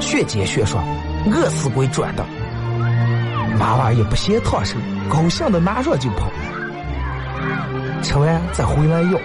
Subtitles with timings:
[0.00, 0.80] 学接学说，
[1.26, 2.24] 饿死鬼转的，
[3.60, 4.76] 娃娃也不嫌烫手，
[5.10, 6.30] 高兴的拿上就跑，
[8.02, 9.18] 吃完再回来要。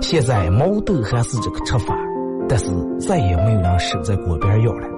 [0.00, 1.94] 现在毛豆还是这个吃法，
[2.48, 2.66] 但是
[2.98, 4.88] 再也没有人守在锅边要了。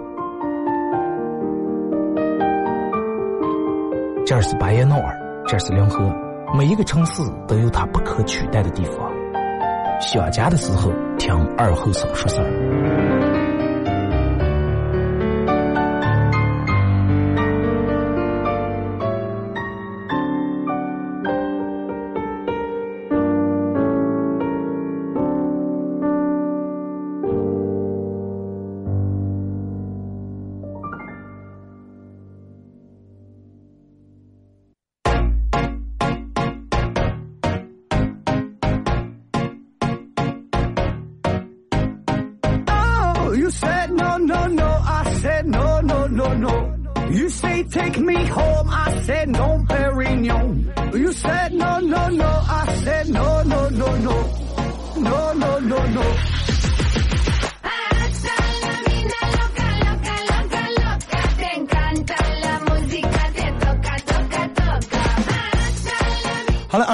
[4.26, 6.12] 这是巴彦淖尔，这是临河，
[6.54, 9.10] 每一个城市都有它不可取代的地方。
[10.00, 10.92] 想家的时候，
[11.28, 13.17] 讲二后生说事儿。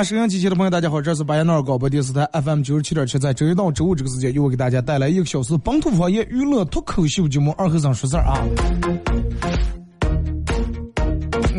[0.04, 9.73] 收音机前的朋友，大家好，这是巴彦淖尔广播电视台 FM 九十七点七，在周一到周五这个时间，由我给大家带来一个小时本土方言娱乐脱口秀节目《二和尚说事儿》啊。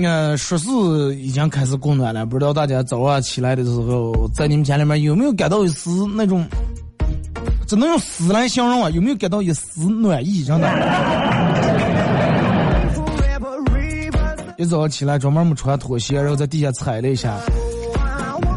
[0.03, 0.69] 呃，说是
[1.15, 6.45] 已经开始供暖了，不知道大家早上起来的时候，在你们家里面有没有感到一丝那种，
[7.67, 8.89] 只能用丝来形容啊？
[8.89, 10.43] 有没有感到一丝暖意？
[10.43, 10.69] 真的。
[14.57, 17.37] 一早上起来，专门没穿拖鞋，然后在地下踩了一下。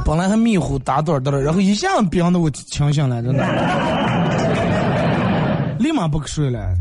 [0.04, 3.44] 本来还迷糊打盹的了，然后一下子冰的我清醒了，真的，
[5.78, 6.74] 立马不睡了。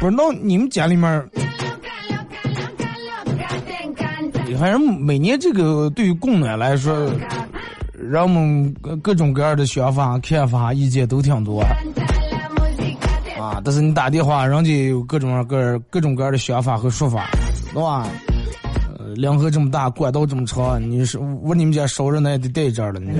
[0.00, 1.28] 不知道你们家里面，
[4.58, 7.10] 反正每年这个对于供暖来说，
[7.92, 8.72] 人们
[9.02, 11.60] 各种各样的想法、看法、意见都挺多。
[13.40, 17.28] 啊，但是你打电话，人家有各种各各种各样的想法和说法，
[17.72, 18.08] 对吧？
[19.16, 23.12] 两河这么大，管道这么长，你是我你们家烧热那也得带这儿了，你。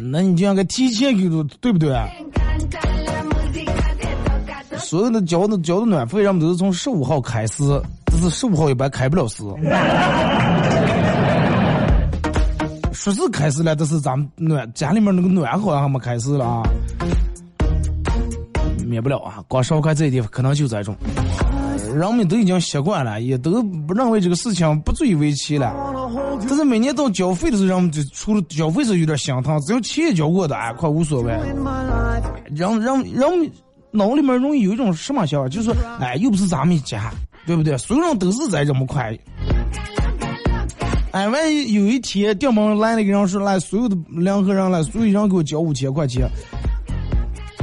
[0.10, 1.28] 那你就应该提前给
[1.60, 1.94] 对不对？
[4.78, 7.62] 所有的交的交的暖费，人们都是从十五号开始，
[8.14, 9.42] 只是十五号一般开不了市。
[12.92, 16.62] 说是开始了，但是咱们暖家里面那个暖好像还没开始了啊，
[18.86, 20.96] 免不了啊，光烧开这一点可能就这种。
[21.94, 25.74] 人们都已经习惯了，也都不认为这个事情不足以为奇了。
[26.48, 31.32] 但是每年到缴费的时候，人们就除了缴费是有点心疼，只要钱交过的，哎，快无所谓。
[32.54, 33.50] 人人人
[33.90, 37.12] 脑里面容易有一种什么想法，就是说，哎，又不是咱们家，
[37.46, 37.76] 对不对？
[37.78, 39.16] 所有人都是在这么快。
[41.12, 46.28] 哎，万一有一天顶门来了一个人说，来所有的两个人来，所有人给我交五千块钱。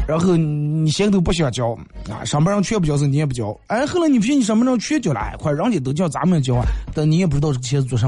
[0.08, 1.78] 然后你现在都不想交
[2.10, 3.58] 啊，上班人全不交，是你也不交。
[3.68, 8.08] 哎，后来你凭，你上班人全交了，哎，快，人家都叫咱们交啊，但你也不知道这个钱是做啥。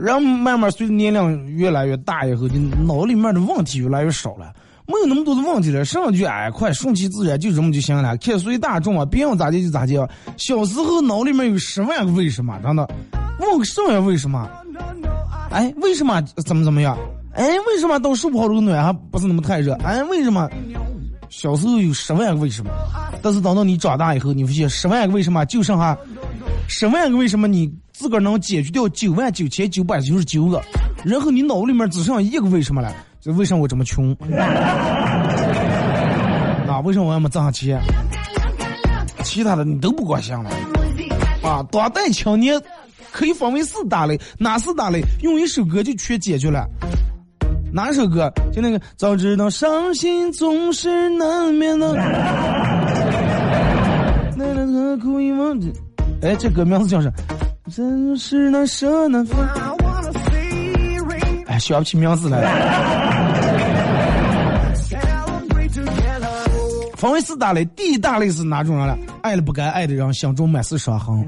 [0.00, 4.52] 人慢慢随着年龄越来越大以后，就脑里面的问题越来越少了，
[4.86, 9.94] 没有那么多的问题了，上去哎，快顺其自然，就这么就行了，看随大众啊，别人咋地就咋地。
[10.36, 12.88] 小时候脑里面有十万个为什么，真的。
[13.40, 14.48] 问个什么为什么？
[15.50, 16.96] 哎，为什么怎么怎么样？
[17.32, 19.72] 哎，为什么到十五号这个暖还不是那么太热？
[19.82, 20.48] 哎，为什么？
[21.28, 22.70] 小时候有十万个为什么，
[23.22, 25.96] 但是等到你长大以后，你发现十万个为什么就剩下
[26.66, 30.58] 十万个为什么，你自个儿能解决掉九万九千九百九十九个，
[31.04, 32.90] 然后你脑里面只剩一个为什么了？
[33.20, 34.10] 就为什么我这么穷？
[36.66, 37.78] 啊，为什么我还没挣上钱？
[39.22, 40.48] 其他的你都不关心了。
[41.42, 42.58] 啊，当代青年。
[43.12, 45.02] 可以分为四大类，哪四大类？
[45.20, 46.64] 用一首歌就全解决了。
[47.70, 48.32] 哪首歌？
[48.50, 51.92] 就那个早知道伤心总是难免的。
[56.22, 57.12] 哎，这歌名字叫啥？
[57.70, 59.38] 真是难舍难分。
[61.46, 62.48] 哎，想不起名字来了。
[66.96, 68.98] 分为四大类，第一大类是哪种人了？
[69.22, 71.24] 爱了不该爱的人，心中满是伤痕。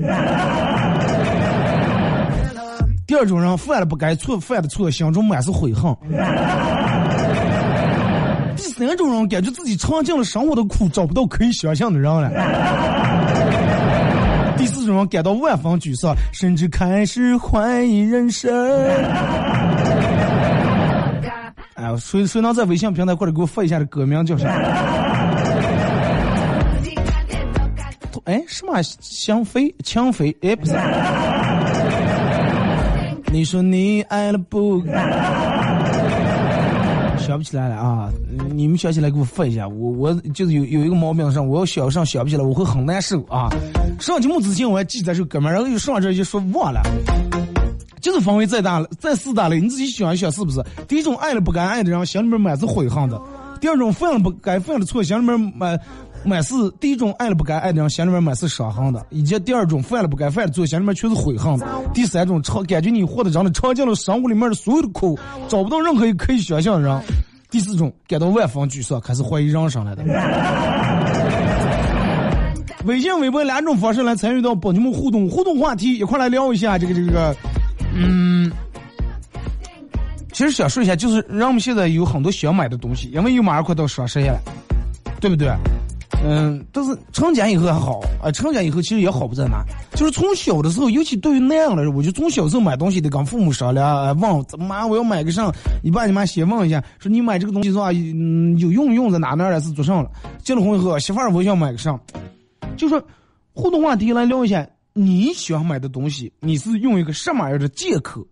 [3.07, 5.95] 第二种人犯了不该错犯的错，心中满是悔恨。
[8.57, 12.31] 第三种人感觉自己尝尽了生活的苦，找不到可以想象的人了。
[15.09, 18.51] 感到万分沮丧，甚至开始怀疑人生。
[21.75, 24.49] 哎，谁谁能在微信平台或者给我发一下这歌名叫啥？
[28.25, 29.75] 哎，什么香妃？
[29.83, 30.37] 强妃？
[30.43, 30.75] 哎，不是。
[33.33, 34.81] 你说你爱了不？
[37.23, 38.11] 想不起来了啊！
[38.51, 39.67] 你们想起来给我发一下。
[39.67, 43.49] 我我就是有有一个毛病上，我要想上想不起来，我会很难受啊。
[44.01, 46.83] 上节目之前我还记这首歌嘛，然后又上这就说忘了。
[48.01, 50.61] 就是氛围再大了，再四大了，你自己想一想是不是？
[50.89, 53.17] 第一种爱了不该爱的人，心里面满是悔恨的；
[53.61, 55.79] 第二种犯了不该犯的错，心里面满。
[56.25, 66.99] 满是第一种爱了不该爱的人，心里面满是伤痕的；以及第二种犯了不该犯的，做心里面全是悔恨的；第三种尝感觉你活的真的尝尽了生活里面的所有的苦，找不到任何一个可以想象的人；
[67.51, 70.05] 第四种感到万分沮丧，开始怀疑人生了的。
[72.85, 75.31] 微信、微博两种方式来参与到帮你们互动。
[75.31, 77.33] 互动话题，一块来聊一下这个这个，
[77.95, 78.51] 嗯，
[80.33, 84.37] 其实想说一下，就是人们现在有很多想买的东西，因为又马上快到双十一了，
[85.21, 85.49] 对不对？
[86.25, 89.65] 嗯，但是成家以后还好啊，成家以后其实也好不在哪，
[89.97, 95.53] 就是从小的时候，尤其对于那样的人，我就从小时候买东西得跟父母商量，问怎么妈我要买个啥，
[95.83, 100.11] 你爸你妈先问一下，说你买这个东西是吧，嗯，有用用在哪哪了是做上了，
[100.45, 101.99] 结了婚以后媳妇儿我想买个啥，
[102.77, 103.03] 就说
[103.53, 108.25] 互动话题来聊一下，你喜欢买的东西，你是用一个什么样的借口，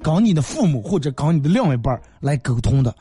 [0.00, 2.94] 跟你的父母或者跟你的另一半来沟通的。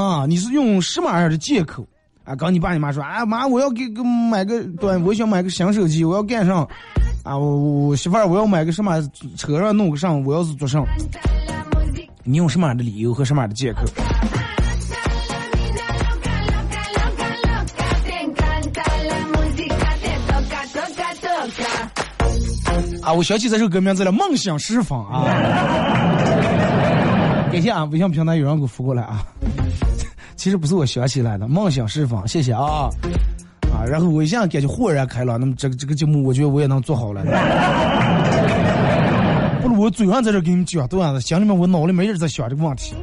[0.00, 1.86] 啊，你是用什么样的借口
[2.24, 2.34] 啊？
[2.34, 6.68] 刚你爸你妈说啊，妈，我要给给买个对，我想买个新手机，我要干上
[7.24, 9.00] 啊，我我媳妇儿我要买个什么
[9.36, 10.84] 车上弄个上，我要是做上，
[12.24, 13.82] 你用什么样的理由和什么样的借口？
[23.02, 25.22] 啊，我想起这首歌名字了，《梦想释放》啊。
[27.52, 29.24] 感谢啊，微信平台有人给我扶过来啊。
[30.46, 32.88] 其实不是我想起来的，梦想释放，谢谢啊
[33.74, 33.82] 啊！
[33.84, 37.20] 然后我一下感觉豁然开朗，那么这个这个节目，我觉得我也能做好了。
[39.60, 42.94] 不是我嘴上在这给你们讲段子，心里面我脑里没人在想这个问题。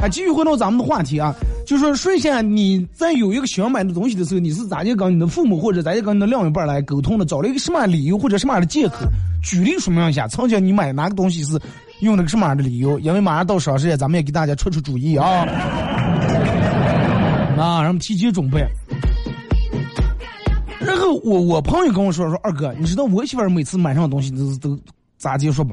[0.00, 1.32] 啊，继续回到咱们的话题啊，
[1.64, 7.24] 就说说一下你在有一个想买的东西的时候，你是咋就跟你的父母或者咋就跟你的另一半来沟通的？
[7.24, 9.06] 找了一个什么样的理由或者什么样的借口？
[9.44, 11.56] 举例说明一下，曾经你买哪个东西是
[12.00, 12.98] 用了个什么样的理由？
[12.98, 15.46] 因为马上到双十一，咱们也给大家出出主意啊。
[17.62, 18.60] 啊，让们提前准备。
[20.80, 24.76] 然后我我朋友跟我说说，二哥，你知道我媳妇每次买上东西都都
[25.16, 25.72] 咋接说不？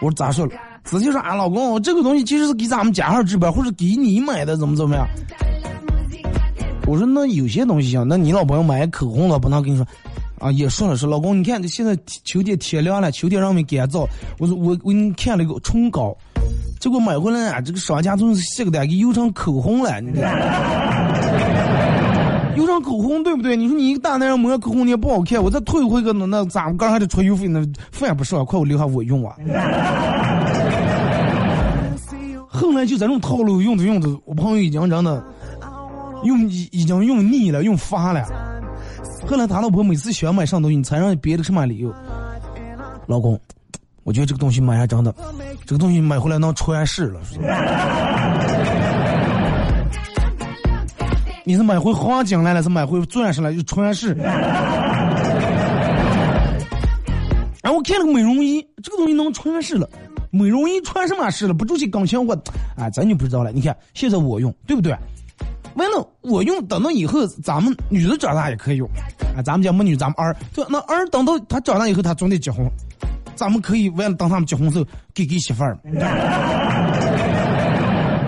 [0.00, 0.52] 我说咋说了？
[0.82, 5.06] 直接说啊，老公，这个东西其实是给咱们家孩置办，或者给你买的，怎么怎么样？
[6.84, 9.86] 我说那有些东西行，那你老婆要买口红了，不能跟你说。
[10.40, 14.04] 啊，也说了说，老公，你看这现在秋天天凉了，秋天让我们干燥。
[14.38, 16.14] 我说我我给你看了一个唇膏，
[16.78, 20.00] 结果买回来啊，这个商家总是写个单给邮成口红了。
[20.00, 20.22] 你看
[22.56, 23.56] 邮成口红对不对？
[23.56, 29.36] 你说你一个大男人抹口红你也不好看，我再退回个那那咱们刚还得出邮费，那饭不少，快我留下我用啊。
[32.48, 35.22] 后来就这种套路用着用着，我朋友已经真的
[36.24, 38.24] 用已经用腻了，用烦了。
[39.26, 41.92] 后来他老婆每次喜欢买上东西，你才让别的什么理由？
[43.06, 43.38] 老公，
[44.06, 45.12] 我觉得这个东西买下真的，
[45.66, 47.20] 这个东西买回来能传世了。
[51.42, 54.14] 你是买回黄金来了，是买回钻石了，就传世。
[54.14, 54.32] 然
[57.64, 59.90] 后我看了个美容仪，这个东西能传世了，
[60.30, 61.52] 美容仪传什么世了？
[61.52, 62.32] 不就去钢琴我，
[62.76, 63.50] 哎，咱就不知道了。
[63.50, 64.96] 你看现在我用，对不对？
[65.74, 68.88] 完了，我用等到以后，咱们女的长大也可以用，
[69.36, 72.64] 啊，咱们家没女，咱们儿，对，那儿等到她长大以后，她总得结婚，
[73.36, 75.78] 咱们可以为了等他们结婚时候给给媳妇儿，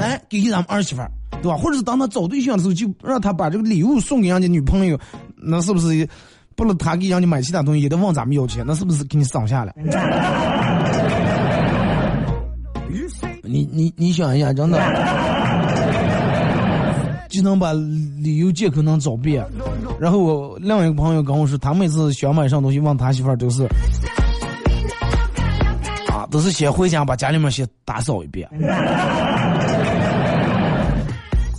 [0.00, 1.10] 哎，给给咱们儿媳妇儿，
[1.42, 1.56] 对吧？
[1.56, 4.96] 或者是当他找对象的时候，就让他把这个礼物送给人家女朋友，
[5.36, 6.08] 那是不是
[6.54, 8.64] 不能他给人家买其他东西也得问咱们要钱？
[8.66, 9.72] 那是不是给你省下了？
[13.42, 14.78] 你你你想一下，真的。
[17.30, 19.44] 就能把理由借口能找遍，
[20.00, 23.68] 然后我另外一个朋友跟我说，他每次想买上东西，问他媳妇儿都是，啊，
[26.30, 28.48] 都是先回家把家里面先打扫一遍，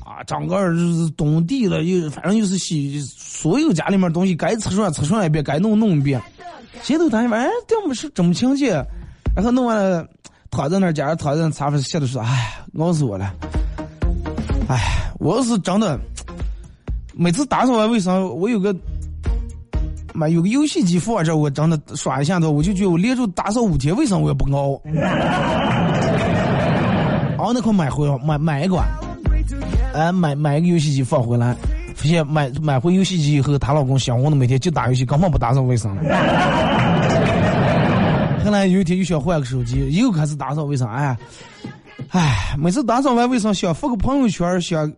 [0.06, 6.22] 啊，整个就是东地了，又反正又是洗所有家里面东西该擦刷擦刷一遍，该弄弄一遍，
[6.84, 8.74] 谁都担心，哎，这么是这么清洁，
[9.36, 10.08] 然后弄完了，
[10.52, 13.34] 躺在那儿，家躺在那沙发上，的说，哎，熬死我了。
[14.68, 16.00] 哎，我是真的，
[17.16, 18.72] 每次打扫完卫生，我有个，
[20.20, 24.82] 妈有个游戏机放这，我真的耍一下子，我就觉得我连着打扫五天卫生我也不熬。
[27.40, 28.84] 熬那块买回买买一个，
[29.94, 31.56] 哎买买一个游戏机放回来，
[31.96, 36.02] 发现买买回游戏机以后，她老公想我的每天就打游戏，根本不打扫卫生了。
[38.44, 41.18] 后来有一天又想换个手机，又开始打扫卫生，哎。
[42.12, 44.92] 唉，每次打扫完卫生，想发个朋友圈，想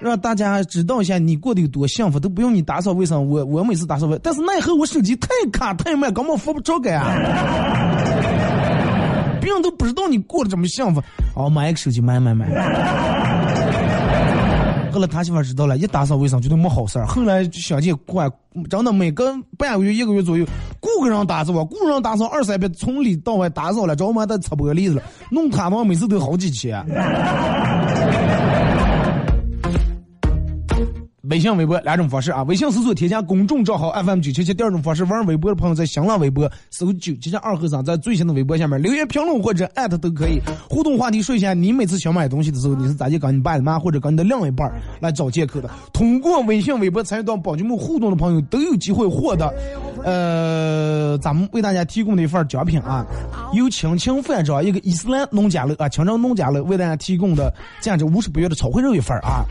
[0.00, 3.28] 让大家知道一下你过得有多幸福，都不用你打扫卫生。
[3.28, 7.04] 我我每次打扫完，但是奈何我手机太卡太慢，根本发不着个啊！
[9.40, 11.02] 别人都不知道你过得这么幸福。
[11.34, 12.46] 哦，买个手机，买买买。
[14.92, 17.06] 后来他媳妇知道了，一打扫卫生绝对没好事儿。
[17.06, 18.28] 后来就相见惯，
[18.68, 20.44] 真的每个半个月、一个月左右，
[20.80, 26.84] 雇个人打扫，雇人打扫二三遍，从里到外打扫了，着嘛的擦玻璃了，弄塌房每次都好几千。
[31.30, 32.42] 微信、微博两种方式啊。
[32.42, 34.52] 微信搜索添加公众账号 FM 九七七。
[34.52, 40.40] 第二种方式，玩微博的朋友在新浪微博搜九七七二和尚，在最新的微博下面留言评论或者艾特都可以。
[40.68, 44.68] 互动话题说一下，你每次想买东西的时候，你是咋就跟你爸、你妈或者跟你的另一半
[45.00, 45.70] 来找借口的？
[45.92, 49.54] 通过微信、微博参与到宝节目互动的朋友都有机会获得，
[50.04, 53.06] 呃，咱们为大家提供的一份奖品啊，
[53.52, 59.44] 有亲情饭庄一个伊斯兰农家乐啊，清真农家乐为大家提供的价值五十八元的炒烩肉一份啊。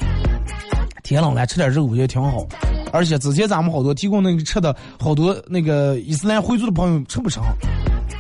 [1.10, 2.46] 天冷了，吃点肉我觉得挺好。
[2.94, 7.44] 而且之前咱们好多提供那个吃的好多那个伊斯兰回族的朋友吃不上，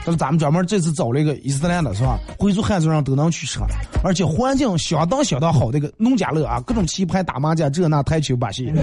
[0.03, 2.17] 但是咱们专门这次找了一个伊斯兰的是吧？
[2.39, 3.59] 回族汉族人都能去吃，
[4.03, 8.73] 而且环境相当相当好的一个农家乐啊，各种棋牌、打麻将、这那台球把戏。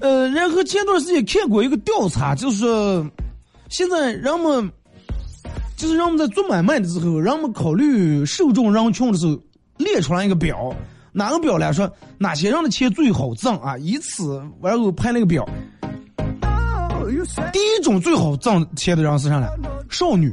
[0.00, 2.64] 呃，然后前段时间看过一个调查，就是
[3.68, 4.70] 现在人们
[5.76, 9.36] 就是人们在做买卖的时候，人们考虑受众人群的时候。
[9.78, 10.74] 列出来一个表，
[11.12, 13.76] 哪个表来说哪些人的钱最好挣啊？
[13.78, 15.48] 以此然后拍那个表。
[17.52, 19.48] 第一种最好挣钱的人是啥呢？
[19.90, 20.32] 少女。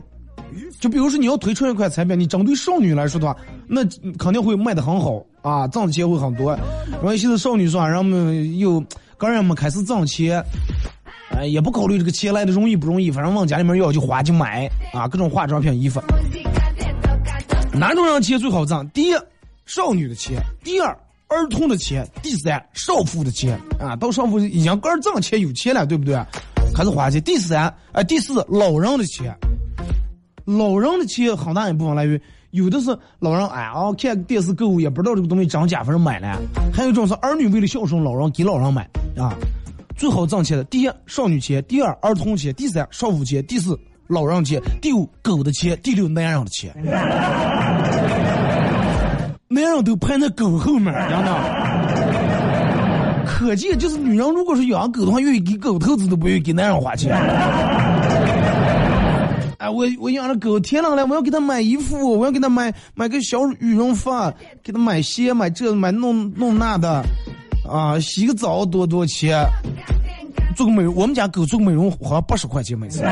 [0.80, 3.36] 就比如说你要推出一款产品，你针对少女来说的话，
[3.68, 3.84] 那
[4.18, 6.58] 肯定会卖的很好啊，挣的钱会很多。
[6.90, 8.82] 然后现在少女说，人们又
[9.18, 10.42] 刚人们开始挣钱，
[11.32, 16.02] 哎，也不考虑这个钱来的容易不容易，反正往家里面要就花就买啊，各种化妆品、衣服。
[17.80, 18.88] 哪种人钱最好挣？
[18.90, 19.14] 第一。
[19.66, 20.90] 少女的钱，第二
[21.28, 26.16] 儿童的钱，第三少妇的钱啊，到少妇已经个儿挣钱有钱了，对不对？
[26.74, 27.22] 开始花钱。
[27.22, 29.32] 第三，哎，第四老人的钱，
[30.44, 32.20] 老人的钱很大一部分来源
[32.50, 36.36] 有的是老人哎啊看电视购物也不知道这个东西涨价，反正买了；
[36.74, 39.38] 还有一种是儿女为了孝顺老人给老人买啊。
[39.96, 46.74] 最好挣钱的，第一少女钱，第二儿童钱，第三少妇钱，第四老人钱，第五狗的钱，第六男人的钱。
[49.48, 51.32] 男人都排在狗后面，真的。
[53.24, 57.16] 可见就是女人，如果是养狗的话，愿意给狗投资，都不愿意给男人花钱。
[59.60, 64.10] 哎，我我养了狗，天冷了，我要给它买衣服，我要给它买买个小羽绒服，
[64.64, 67.04] 给它买鞋，买这买弄弄那的，
[67.70, 69.46] 啊，洗个澡多多钱，
[70.56, 73.04] 做个美，我们家狗做个美容好像八十块钱每次。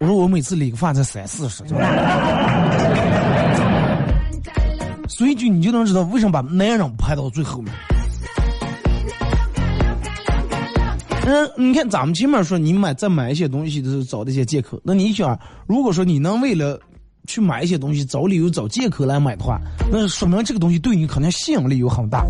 [0.00, 1.64] 我说我每次理个发才三四十，
[5.08, 7.74] 所以就你就能知道为什么把男人排到最后面。
[11.26, 15.36] 嗯，你看咱们前面说你买再买一些东西都是找那些借口，那你想，
[15.66, 16.80] 如果说你能为了
[17.26, 22.24] 去买一些东西找理由找借口来买的话，那说明这个东西对你可能吸引力有很大。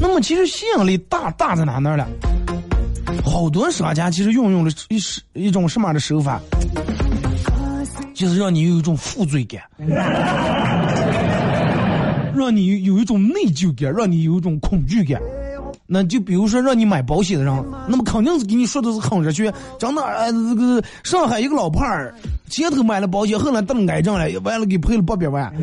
[0.00, 2.06] 那么其实吸引力大大在哪那儿了？
[3.24, 6.40] 好多商家其实运用了一是一种什么样的手法，
[8.14, 9.62] 就是让你有一种负罪感，
[12.34, 15.20] 让你有一种内疚感，让你有一种恐惧感。
[15.92, 22.14] 那就比如说让你买保险的人，那么肯定是给你说的是很热血，真的，呃，这个上海一个老胖儿，
[22.48, 25.52] 前头买了保险，后来得了癌症了，完了给赔了八百万。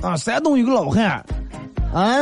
[0.00, 1.24] 啊，山东有个老汉，
[1.92, 2.18] 啊，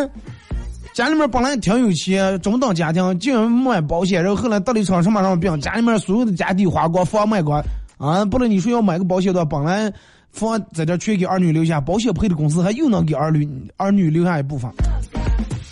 [0.95, 7.63] 家里面本来挺有钱，中等家庭，竟然买保险，然后后来得了一场什么什么病，家里面所有的家底花光，房卖光，
[7.99, 9.93] 啊，不然你说要买个保险的，本来。
[10.33, 13.47] 房在这全给儿女留下，保险赔的公司还又能给儿女
[13.77, 14.71] 儿女留下一部分，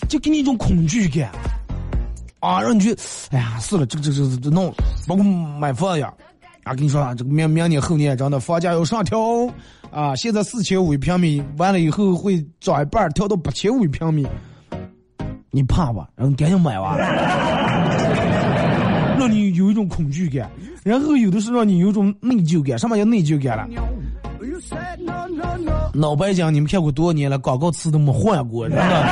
[0.07, 1.31] 就给你一种恐惧感。
[2.41, 2.95] 啊，让你去，
[3.31, 4.71] 哎呀，是了，这个这这这弄，
[5.09, 6.12] 包括买房呀，
[6.65, 9.19] 啊，跟你说啊，这个明明年后年真的房价要上调
[9.91, 14.27] 啊，现在四千五一平米，完了以后会涨一半，调到八千五一平米，
[15.50, 16.09] 你怕吧？
[16.16, 16.97] 然后赶紧买吧，
[19.19, 20.49] 让你有一种恐惧感，
[20.85, 23.66] 然后有的是让你有一种内疚感，什么叫内疚感了？
[25.92, 27.37] 脑白金，你们骗过多少年了？
[27.38, 29.06] 广告词都没换过， 真的。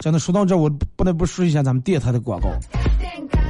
[0.00, 2.50] 真的说到这，我不得不说一下咱们电台的广告。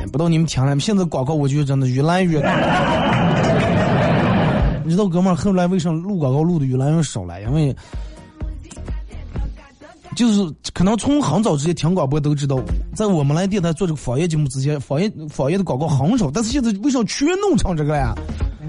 [0.06, 0.80] 不知道你们听了没？
[0.80, 2.48] 现在广告我觉得真的越来越多。
[4.84, 7.42] 你知道哥们儿后来为什么录广告录的越来越少了？
[7.42, 7.74] 因为
[10.14, 12.58] 就是可能从很早之前听广播都知道，
[12.94, 16.30] 在我们来电台做这个方言节目之前，方言方言的广告很少。
[16.32, 18.14] 但是现在为什么全弄成这个呀？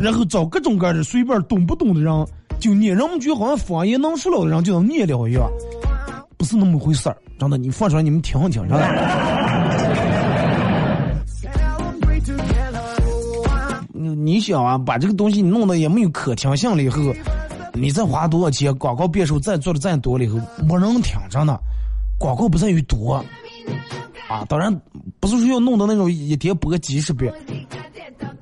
[0.00, 2.26] 然后找各种各样的随便懂不懂的人，
[2.58, 5.50] 就念人们觉得好像方言能说了的人就能念了一样，
[6.38, 7.16] 不是那么回事儿。
[7.38, 8.80] 真的，你放出来你们听一听，真的。
[13.92, 17.02] 你你想啊，把这个东西弄得也没有可听性了以后，
[17.72, 21.58] 你再花多少钱广告变数再做的再多了以后，没人听，真的。
[22.18, 23.24] 广告不在于多。
[24.28, 24.72] 啊，当然
[25.18, 27.32] 不是说要弄到那种一天播几十遍，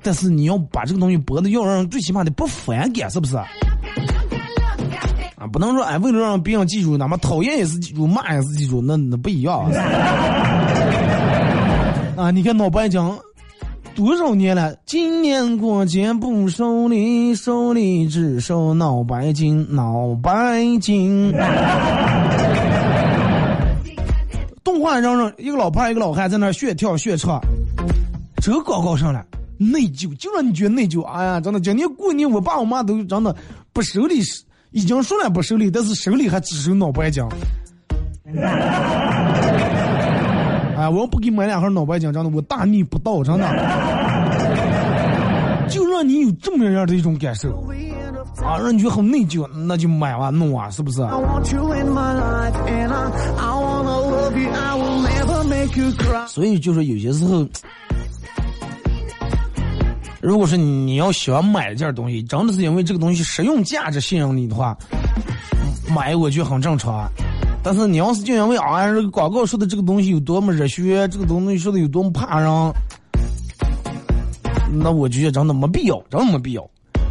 [0.03, 3.35] 但是你要把这个东西播的要让人最起码的不反感，是不是？
[3.37, 3.47] 啊，
[5.51, 9.63] 不能说哎，为了让别人记住，哪怕讨厌也是记住，骂也是记住，那那不一样。
[12.17, 13.01] 啊，你看脑白金
[13.95, 14.73] 多少年了？
[14.85, 21.33] 今年过节不收礼，收礼只收脑白金，脑白金。
[24.63, 27.41] 动画让让一个老胖一个老汉在那炫跳炫唱，
[28.41, 29.25] 这广告上了
[29.57, 31.01] 内疚，就让你觉得内疚。
[31.03, 33.35] 哎呀，真的今年过年我爸我妈都真的
[33.73, 34.21] 不收礼，
[34.71, 37.23] 已经说了不收礼，但是收礼还只收脑白金。
[40.79, 43.45] 哎，我要不给买两盒脑白金，真的我大逆不道，真的。
[45.67, 47.49] 就让你有这么样的一种感受，
[48.41, 51.05] 啊，让你觉得很内疚，那就买吧，弄啊，是不是？
[56.27, 57.45] 所以就是有些时候，
[60.21, 64.77] 如果是你要喜欢买一件东西，真的是因为这个东西实用价值吸引你的话，
[65.93, 67.05] 买我觉得很正常。
[67.63, 72.73] 但是你要是就因为啊，这个广告说的这个东西有多么热血，这个东西说的有多么怕人，
[74.71, 76.61] 那我觉得真的没必要，真的没必要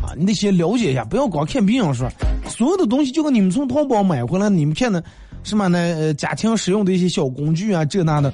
[0.02, 0.14] 啊！
[0.16, 2.08] 你得先了解一下，不要光看别人说，
[2.48, 5.02] 所有的东西就跟你们从淘宝买回来，你们看的。
[5.44, 5.78] 什么呢？
[5.78, 8.30] 呃，家庭使用的一些小工具啊，这那的，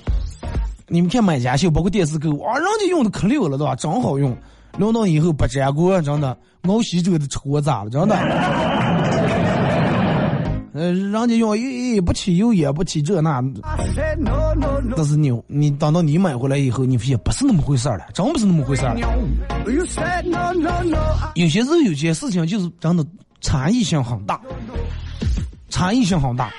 [0.88, 3.76] 你们看买家秀，包括电视购物，啊，人家用的可溜了，对吧？
[3.76, 4.34] 真好用，
[4.78, 7.90] 用到以后不粘锅，真的，熬稀粥的吃咋了？
[7.90, 8.16] 真的。
[10.74, 13.40] 呃，人家用也不起油，也不起这那，
[14.96, 18.98] 但是你你等到你买回来以后，你发现不是那么回事儿了，真不是那么回事儿。
[21.36, 23.06] 有些时候有些事情就是真的
[23.40, 24.40] 差异性很大，
[25.68, 26.50] 差异性很大。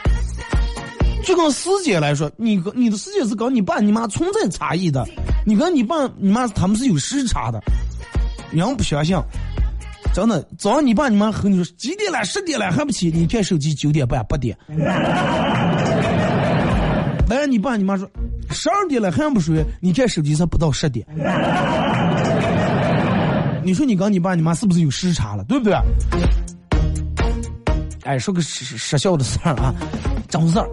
[1.26, 5.06] 就跟师姐来说，你跟你的师姐是跟你爸你妈存在差异的，
[5.46, 7.62] 你跟你爸你妈他们是有时差的，
[8.50, 9.14] 人不相信。
[10.16, 12.24] 真的，早上你爸你妈和你说几点了？
[12.24, 13.12] 十点了还不起？
[13.14, 14.58] 你看手机九点半八点。
[17.28, 18.10] 来，你爸你妈说
[18.50, 19.62] 十二点了还不睡？
[19.82, 21.06] 你看手机才不到十点。
[23.62, 25.44] 你说你跟你爸你妈是不是有时差了？
[25.50, 25.76] 对不对？
[28.06, 29.76] 哎，说个实实笑的事儿啊，
[30.30, 30.70] 真事儿。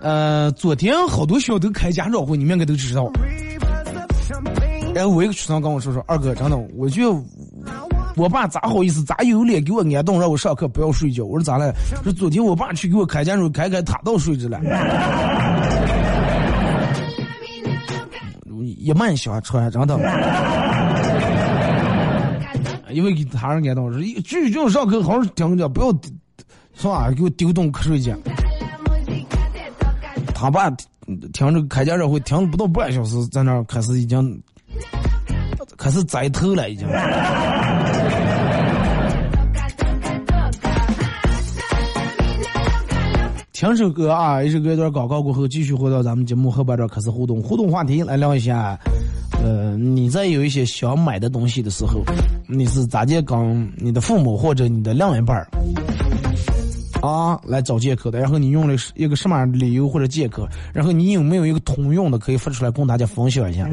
[0.00, 3.12] 呃，昨天好多学校都开家长会，你们应该都知道。
[4.94, 7.14] 然后我一个学生跟我说说，二哥，真的，我觉得。
[8.16, 11.22] 我爸咋好意思，咋有脸给我安动，让我上课不要睡觉？
[11.24, 11.70] 我说咋了？
[12.02, 14.58] 说昨天我爸去给我开家长开开，他倒睡着了。
[18.78, 19.98] 一慢想出来，真的。
[22.90, 25.92] 因为给他人安动，说继续就上课，好好听着，不要
[26.74, 27.10] 是吧？
[27.10, 28.14] 给我丢动瞌睡去。
[30.34, 30.70] 他爸
[31.34, 34.42] 听着开家长会，听了不到半小时，在那儿开始已经
[35.76, 36.88] 开始栽头了，已经。
[43.58, 47.42] 听首歌啊，一首歌一段广告过后，继续回到咱们节目后半段开始互动。
[47.42, 48.78] 互动话题来聊一下，
[49.42, 52.04] 呃，你在有一些想买的东西的时候，
[52.46, 55.48] 你是咋介跟你的父母或者你的另一半儿
[57.00, 58.20] 啊来找借口的？
[58.20, 60.46] 然后你用了一个什么理由或者借口？
[60.74, 63.66] 然后你有没有一个通用的可以发出来供大家分享一下？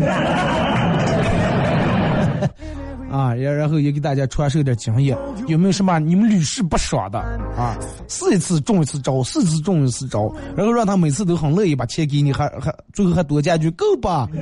[3.13, 5.15] 啊，然然后也给大家传授点经验，
[5.47, 7.19] 有没有什么你们屡试不爽的
[7.55, 7.77] 啊？
[8.07, 14.27] 试一次中一次招，试一次中一次招，然后让他每次都很乐意把钱给你，还还最后还多加句够吧？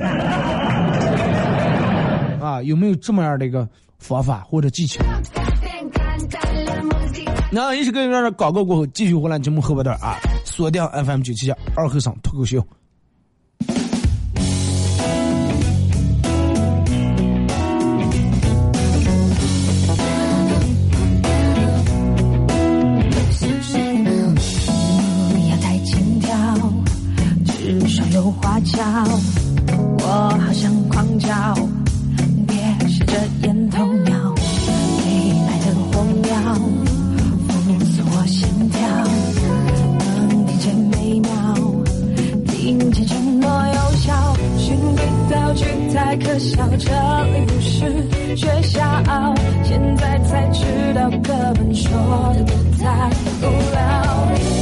[2.40, 5.04] 啊，有没有这么样的一个方法或者技巧？
[7.50, 12.66] 那一首歌让广告过后，继续回来节目后半段啊，锁定 FM 九七七二后生脱口秀。
[46.24, 46.88] 可笑，这
[47.32, 48.80] 里不是学校，
[49.64, 51.90] 现在才知道课本说
[52.34, 53.80] 的不太无聊，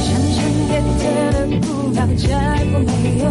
[0.03, 2.27] 沉沉叠叠的步调，结
[2.71, 3.25] 果没有。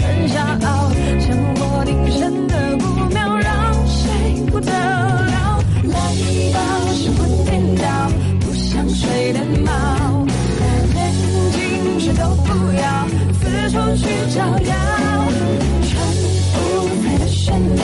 [0.00, 0.36] 很骄
[0.66, 4.06] 傲，强迫定身的不妙，让谁
[4.50, 5.62] 不得了？
[5.84, 5.94] 来
[6.52, 6.58] 吧，
[6.94, 7.84] 神魂颠倒，
[8.40, 10.26] 不想睡的猫，
[10.94, 10.96] 连
[11.52, 13.06] 进去都不要，
[13.40, 14.74] 四处去找药，
[17.48, 17.82] 炫耀，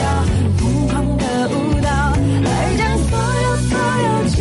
[0.57, 1.89] 疯狂的舞蹈，
[2.43, 2.47] 来
[2.77, 3.09] 将所
[3.41, 3.73] 有所
[4.05, 4.33] 有寂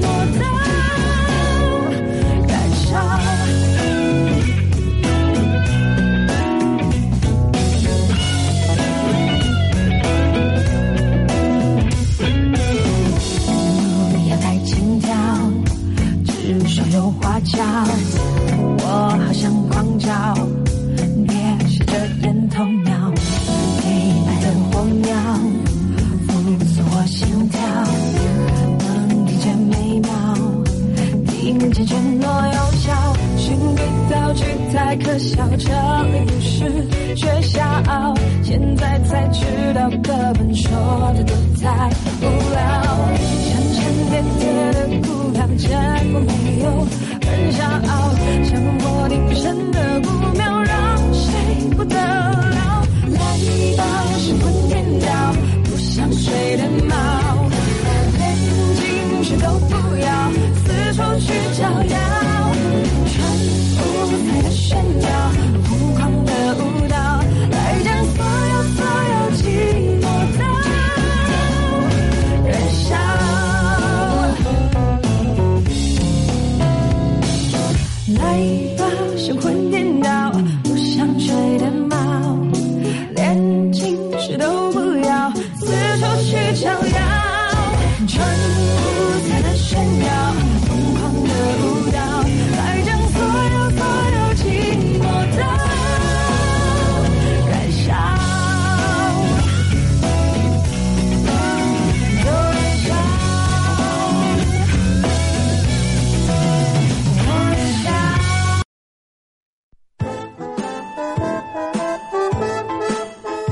[0.00, 0.02] 寞
[0.38, 0.40] 都
[2.48, 2.82] 燃烧。
[14.08, 14.70] 不要太轻
[15.02, 15.06] 佻，
[16.24, 16.32] 至
[16.66, 17.60] 少有花俏，
[18.78, 18.84] 我
[19.26, 20.08] 好想狂叫，
[21.26, 21.36] 别
[21.68, 22.64] 吸着烟头
[35.12, 35.68] 的笑，这
[36.08, 37.60] 里不是学校，
[38.42, 39.44] 现在才知
[39.74, 40.72] 道课本说
[41.14, 41.90] 的都太
[42.22, 42.58] 无聊。
[44.10, 45.68] 点点的姑娘，见
[46.12, 46.66] 过没有
[47.20, 47.92] 很骄傲，
[48.44, 50.00] 像我定身的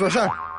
[0.00, 0.49] 说事儿。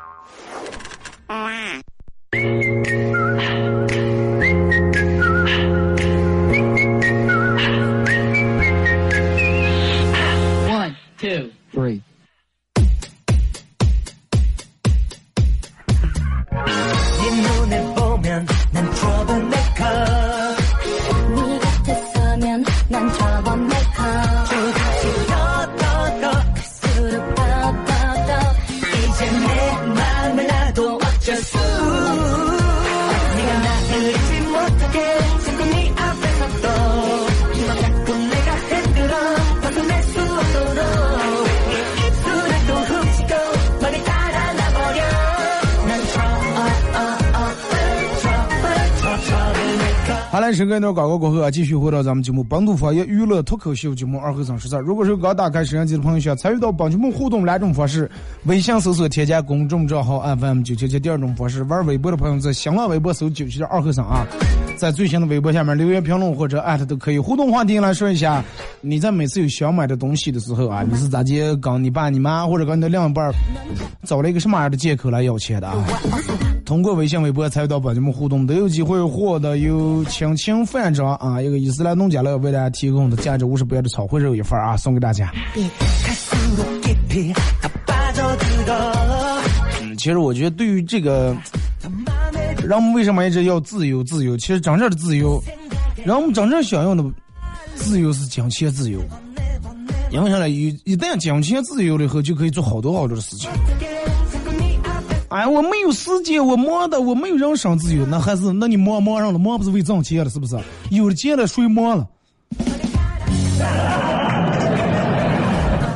[50.64, 54.80] 时间段广告过后啊，继续回到咱们节目《本土方言娱乐脱口秀》节目二后生十三。
[54.80, 58.10] 如果是刚打开摄像机的朋友，想参与到本节目互动两种方式：
[58.44, 64.26] 微信搜索添加公众账号 FM 九七七；第二种方式，玩微博的朋友在新浪微博搜九七七二后生啊，
[64.76, 67.18] 在最新的微博下面留言评论或者艾特都可以。
[67.18, 68.44] 互动话题来说一下，
[68.80, 73.32] 你在每次有想买的东西的时候啊，你是咋接跟你爸、你妈或者跟你的另一半
[74.04, 75.84] 找了一个什么样的借口来要钱的啊？
[76.64, 85.32] 通过微信、微博参与到本节目互动，都有机会获得由青青饭庄啊一个伊斯兰农家乐为大家提供的价值五十元的炒烩肉一份啊，送给大家。
[85.54, 85.68] 嗯，
[89.96, 91.36] 其实我觉得对于这个，
[92.62, 94.02] 人们为什么一直要自由？
[94.04, 95.42] 自由，其实真正的自由，
[96.04, 97.04] 人们真正想要的
[97.74, 99.00] 自由是金钱自由。
[100.10, 100.48] 因为啥呢？
[100.48, 103.50] 一一旦金钱自由了以后，就可以做好多好多的事情。
[105.32, 110.58] 哎，我没有时间，我忙的，我没有人生自由，那还是那你忙忙上了，忙不是为挣钱了，是不是？
[110.90, 112.06] 有了钱了，谁忙了？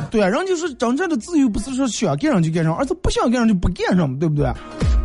[0.09, 4.51] 对啊，人就是真正的自由，不是说想干上就干上，而是不想干上就不干上，对不对？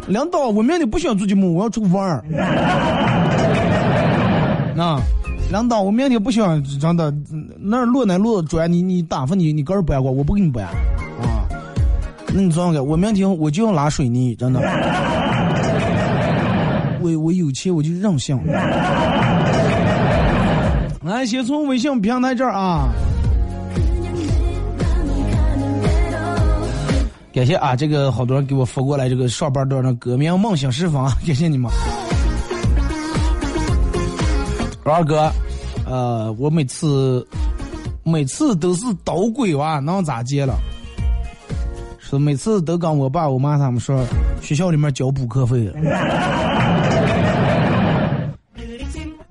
[0.09, 2.25] 领导，我明天不想做节目，我要出去玩儿。
[4.75, 4.99] 那，
[5.51, 7.12] 领导，我明天不想真的
[7.61, 10.66] 那落那落砖，你你打发你你个人搬过，我不给你搬。
[12.35, 14.61] 那你装个，我明天我就要拉水泥，真的。
[17.03, 18.38] 我我有钱我就任性。
[21.03, 22.88] 来，先从微信平台这儿啊，
[27.33, 31.68] 感谢啊，这个好多人给我发过来这个上班的那革命梦想释放， 感谢你们。
[34.85, 35.29] 老二哥，
[35.87, 37.27] 呃，我每次
[38.05, 40.55] 每次都是捣鬼哇，能咋接了？
[42.18, 44.05] 每次都跟我爸我妈他们说，
[44.40, 45.70] 学校里面交补课费。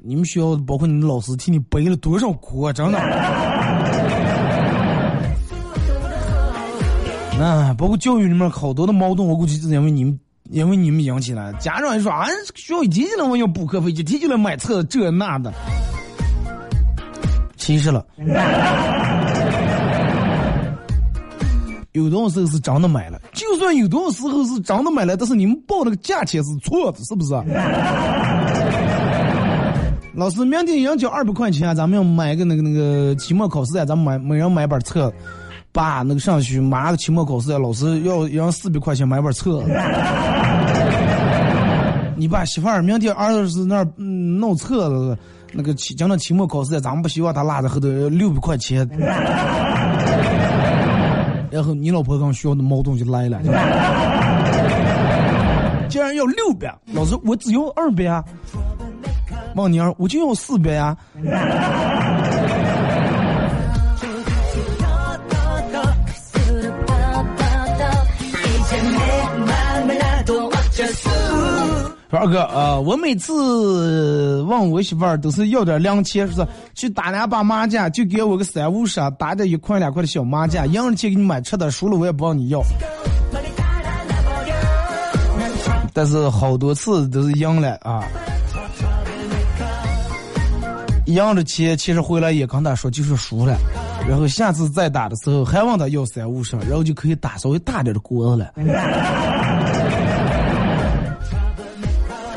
[0.04, 2.74] 你们学校包括你的老师替你背了多少锅？
[2.74, 3.00] 真的。
[7.40, 11.54] 那包括教育里面好多的矛盾，我估计是因为你们，因为你们引起来。
[11.54, 15.54] 家长一说啊，学校一提起来我要补课费，一提起来买册这那的，
[17.56, 18.06] 其实了。
[21.94, 23.20] 有多少时候是真的买了？
[23.34, 27.34] 就算有多少时候是真的买了，但是你们报那个价钱是错的，是不是？
[30.14, 35.12] 老师，明天要交二百块钱，咱们要买个那个那个期末考试啊咱们买每人买本册。
[35.72, 39.64] 爸，那个上去马上期末考试啊老师要要四百块钱买本册。
[42.18, 45.18] 你把媳妇儿明天儿子是那儿弄册子，
[45.54, 48.88] 那个期讲到期末考试咱们不希望他落在后头六百块钱。
[51.52, 53.40] 然后你老婆刚需要的猫东西来了，
[55.90, 58.24] 竟然要六百，老师我只要二百啊，
[59.56, 60.98] 望妮儿我就要四百啊。
[72.18, 82.62] 二哥啊，我每次问我媳妇儿都是要点零钱，说是去打两把麻将，就给我个三五十，打点一块两块的小麻将，赢了钱给你买吃的，输了我也不让你要。
[85.94, 88.04] 但是好多次都是赢了啊，
[91.06, 93.58] 赢了钱其实回来也跟他说就是输了，
[94.08, 98.54] 然后下次再打的时候还问他要三五十，然后就可以打稍微大点的锅子了。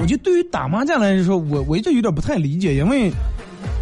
[0.05, 3.11] 我就对于打麻将来说，我我一直有点不太理解，因为，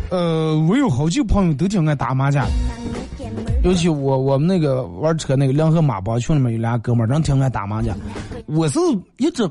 [0.09, 2.47] 呃，我有好几个朋友都挺爱打麻将，
[3.65, 7.93] 尤其我我们那个玩车那个两河马帮群里面有俩哥们儿，真挺爱打麻将。
[8.47, 8.79] 我是
[9.17, 9.43] 一直，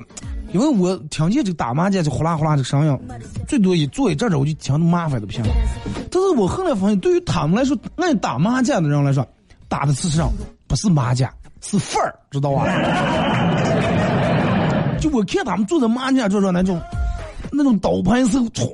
[0.54, 2.98] 因为我听见这个打麻将就呼啦呼啦这个声音，
[3.50, 5.44] 最多一坐一阵子我就听着麻烦的不行。
[6.10, 9.28] 但是我后来发现，对于他们来说，爱打麻将的人来说，
[9.68, 10.32] 打的事实上
[10.68, 11.30] 不是麻将，
[11.60, 12.66] 是范儿，知道吧？
[15.02, 16.80] 就我看他们坐在麻将桌上那种，
[17.52, 18.70] 那种倒牌时候歘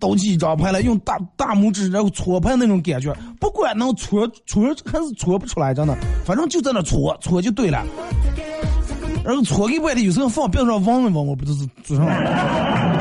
[0.00, 7.84] 倒起一张牌来，用大大拇指然后搓牌那种感觉，不管能搓搓还是搓不出来，真的，反正就在那搓搓就对了。
[9.22, 12.04] 然后搓给外头有时候放边上望一望，我不知是做啥。
[12.04, 12.94] 啊，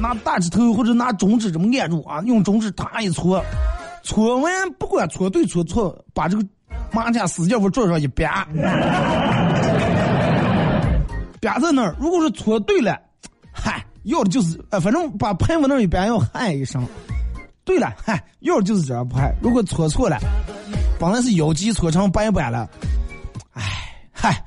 [0.00, 3.40] 拿大指头或者拿中指这么按住啊，用中指哒一搓，
[4.02, 6.44] 搓完不管搓对搓错，把这个
[6.90, 8.48] 麻将使劲往桌上一啪。
[11.44, 12.98] 边在那儿，如果是搓对了，
[13.52, 16.82] 嗨，要的就是，呃，反正把牌往那一边要喊一声，
[17.66, 19.30] 对了，嗨，要的就是这张牌。
[19.42, 20.16] 如果搓错了，
[20.98, 22.66] 本来是腰肌搓成白板了，
[23.52, 23.62] 哎，
[24.10, 24.42] 嗨，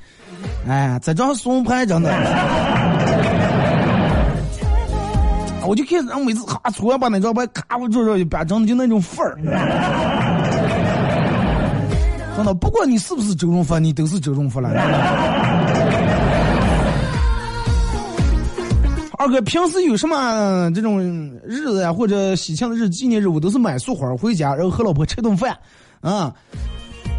[0.67, 2.11] 哎，这张送牌真的，
[5.67, 9.35] 我就看人每次哈搓把那张牌咔我桌上一边，真的就那种范儿。
[12.35, 14.69] 真的，不管你是不是周润发，你都是周润发了。
[19.27, 21.01] 二哥，平时有什么这种
[21.43, 25.53] 日子呀，或者喜庆的日、纪念日，我都是买束花回家，然后和老婆吃顿饭。
[25.99, 26.33] 啊，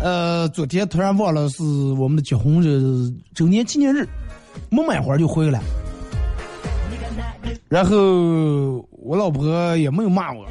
[0.00, 1.62] 呃，昨天突然忘了是
[1.98, 4.08] 我们的结婚日周年纪念日，
[4.70, 5.60] 没买花就回来。
[7.68, 7.96] 然后
[8.92, 10.46] 我老婆也没有骂我，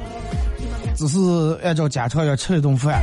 [0.94, 1.18] 只是
[1.64, 3.02] 按照家常要吃一顿饭。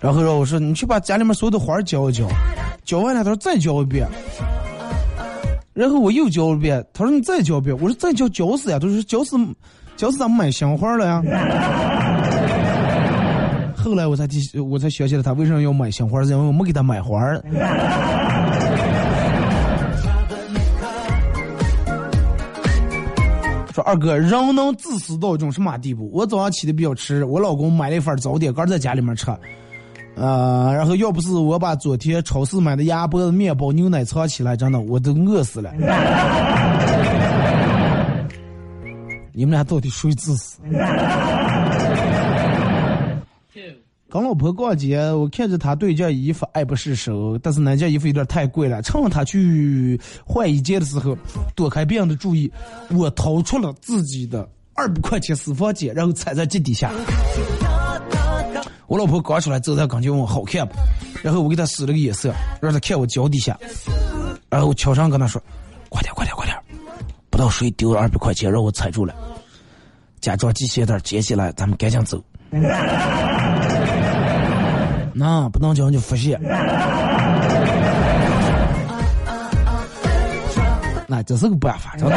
[0.00, 2.28] 然后让我说：“你去把家里面所有的花浇一浇，
[2.84, 4.06] 浇完了，他说再浇一遍。”
[5.78, 9.36] 然后我又浇了遍，他说你再浇遍，我说再浇浇死呀，他说浇死，
[9.96, 11.22] 浇死咱们买鲜花了呀。
[13.76, 17.20] 后来我才提，我才想起来他为什么要买鲜花，是因为我没给他买花。
[23.72, 26.10] 说二哥，人能自私到一种什么地步？
[26.12, 29.26] 我早上起的比较迟，我老公买了一份早点，刚在家里面吃。
[30.18, 35.72] 呃，然后要不是我把昨天超市买的鸭脖子、面包、牛奶藏起来，真的我都饿死了。
[39.32, 40.58] 你们俩到底谁自私？
[44.10, 48.80] 跟老婆逛街，我看着她对一件衣服爱不释手，但是那件衣服有点太贵了。
[48.80, 51.14] 趁她去换一件的时候，
[51.54, 52.50] 躲开别人的注意，
[52.90, 56.90] 我掏出了自己的二百块钱私房钱，然后踩在脚底下。
[58.88, 60.74] 我老婆刚出来走在跟前问我好看不，
[61.22, 63.56] 然后我给她使了个眼色，让她看我脚底下，
[64.48, 65.40] 然后我悄声跟她说
[65.90, 66.56] ：“快点快点快点，
[67.28, 69.14] 不知道谁丢了二百块钱让我踩住了，
[70.20, 72.18] 假装系鞋带接起来，咱们赶紧走。
[75.12, 76.40] 那不能这样就发现，
[81.06, 82.16] 那这是个办法，真的。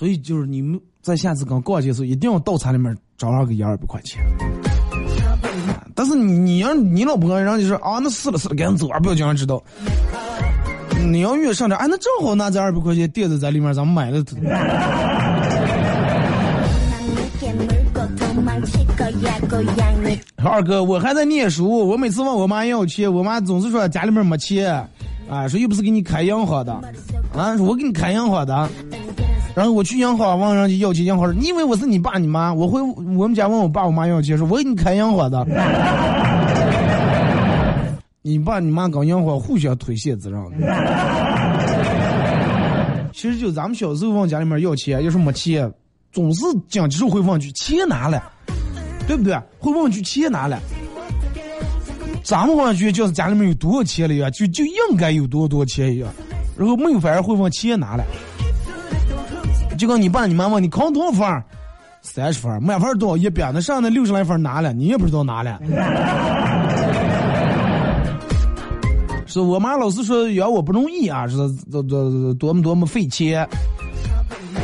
[0.00, 2.96] 所以就是你们在下次刚逛街的时候，一定要到餐里面。
[3.18, 4.18] 找上个一二百块钱，
[5.94, 9.62] 但是你你要你老婆，然后就说啊，那是了是了，赶紧走啊，不要叫人知道。
[11.06, 14.24] 你要越上点，哎，那正好拿这二百块钱垫子在里面，咱们买了。
[20.36, 24.74] 二哥，我还在念书，我每次问我妈要钱，我妈总是说家里面没钱，
[25.28, 26.72] 啊，说又不是给你开洋行的，
[27.34, 28.66] 啊，我给你开洋行的。
[29.54, 32.54] 然后我去银行问人家要钱，银行说：“你以为我是你爸你妈？
[32.54, 35.46] 我回我们家问我爸我妈要钱，说我给你开银行的。
[38.22, 40.40] 你爸你妈跟银行互相推卸责任。
[43.12, 45.72] 其实就咱们小时候往家里面要钱，要是没钱，
[46.12, 48.22] 总是讲时候会问句钱拿了，
[49.06, 49.36] 对不对？
[49.58, 50.58] 会问句钱拿了。
[52.22, 54.30] 咱们问句就是家里面有多少钱了呀？
[54.30, 56.08] 就就应该有多多钱一样。
[56.56, 58.04] 然后没有反而会问钱拿了。
[59.80, 61.42] 就跟你爸你妈问你考多少分
[62.02, 65.58] 三十分满分多少一百，那上那六十来分拿了，你也不知道拿了。
[69.24, 71.34] 是我妈老是说养我不容易啊，是
[71.70, 73.48] 多多多么多么费钱。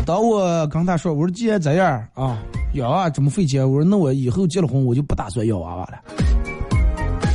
[0.04, 2.36] 当我跟她说，我说既然这样啊，
[2.74, 5.94] 养啊这么费钱，我说那我以后结了婚我就不打算要娃娃了。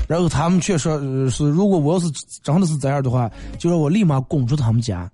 [0.07, 0.99] 然后他们却说
[1.31, 2.11] 是，如果我要是
[2.43, 3.27] 真的是这样的话，
[3.57, 5.09] 就让我立马滚出他们家。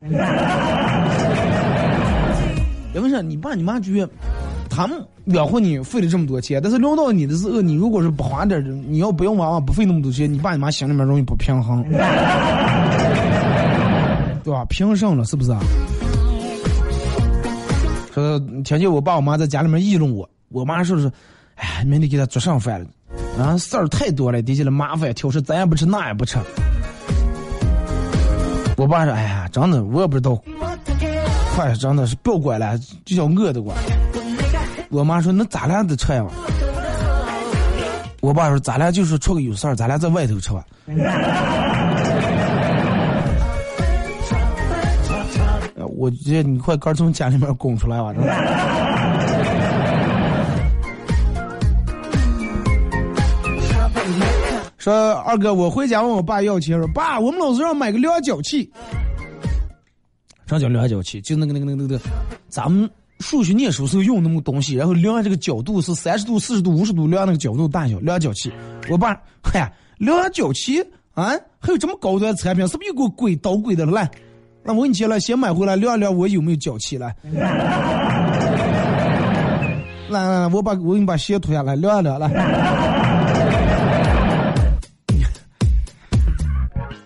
[3.22, 4.10] 你爸你妈觉得
[4.70, 11.84] 他们养活你费了这么多钱，但是轮到你的时候，你如果是不花点，你要不用娃娃不费那么多钱，你爸你妈心里面容易不平衡。
[14.44, 14.66] 对吧？
[14.70, 15.60] 凭什了，是不是啊？
[18.14, 21.12] 说听见我爸我妈在家里面议论我，我妈说是，
[21.56, 22.88] 哎，明天给他做上饭了，
[23.44, 26.38] 啊，事儿太多了，底下了麻烦，挑食，咱也不吃，那也不吃。
[28.78, 30.42] 我爸说，哎呀，真的，我也不知道，
[31.58, 33.76] 快，真的是不要管了，就叫饿的管。
[34.90, 36.24] 我妈说，那咱俩得吃呀。
[38.22, 40.64] 我爸说，咱俩就是出个有事儿，咱俩在外头吃吧。
[45.96, 48.14] 我觉得你快赶从家里面拱出来吧！
[54.78, 58.72] 说二哥，我回家问我爸要钱，说爸，我们老师让买个量角器。
[60.48, 61.22] 啥叫量角器？
[61.22, 62.00] 就那个那个那个那个，
[62.48, 62.90] 咱们
[63.20, 68.52] 数学念书时候用那么东西，然后量这个角度是三十度、四十度、五十度，量那个角度大小，量角器。
[68.90, 70.82] 我爸，嗨，量角器
[71.14, 73.92] 啊，还有这么高端产品，是不是又给我鬼捣鬼的了？
[73.92, 74.10] 来。
[74.64, 77.16] 那我给你钱了，先买回来量量，我有没有脚气来？
[77.34, 77.52] 来
[80.10, 82.28] 来来，我把我给你把鞋脱下来量一量来。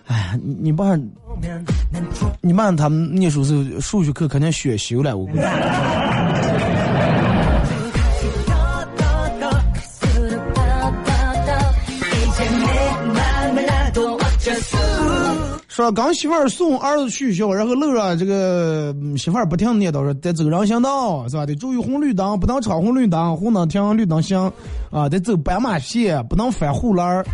[0.06, 0.96] 哎，你你爸，
[2.44, 5.42] 你爸他们念书时候数学课肯定选修了，我估计。
[15.68, 21.46] 说刚媳妇儿送儿子去学校，然后路上这个媳妇儿不停念叨说得走人行道是吧？
[21.46, 24.52] 得注意红绿灯，不能闯红绿灯，红灯停，绿灯行，
[24.90, 27.24] 啊，得走斑马线，不能翻护栏。